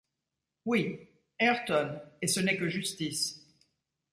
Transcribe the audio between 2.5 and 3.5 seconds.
que justice.